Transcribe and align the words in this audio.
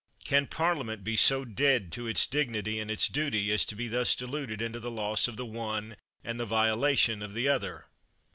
Can 0.23 0.47
Parliament 0.47 1.03
be 1.03 1.15
so 1.15 1.45
dead 1.45 1.91
to 1.91 2.07
its 2.07 2.25
dignity 2.25 2.79
and 2.79 2.89
its 2.89 3.07
duty 3.07 3.51
as 3.51 3.63
to 3.65 3.75
be 3.75 3.87
thus 3.87 4.15
deluded 4.15 4.59
into 4.59 4.79
the 4.79 4.89
loss 4.89 5.27
of 5.27 5.37
the 5.37 5.45
one 5.45 5.95
and 6.23 6.39
the 6.39 6.45
violation 6.47 7.21
of 7.21 7.33
the 7.35 7.47
other 7.47 7.85